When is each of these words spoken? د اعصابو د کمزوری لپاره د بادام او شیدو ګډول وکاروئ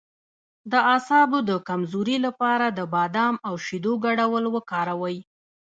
د 0.71 0.73
اعصابو 0.93 1.39
د 1.49 1.51
کمزوری 1.67 2.17
لپاره 2.25 2.65
د 2.71 2.79
بادام 2.93 3.35
او 3.47 3.53
شیدو 3.65 3.93
ګډول 4.05 4.43
وکاروئ 4.55 5.17